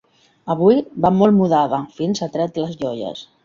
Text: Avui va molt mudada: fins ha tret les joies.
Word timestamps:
Avui 0.53 0.79
va 1.05 1.11
molt 1.19 1.37
mudada: 1.41 1.83
fins 2.01 2.25
ha 2.27 2.33
tret 2.39 2.61
les 2.67 2.77
joies. 2.85 3.27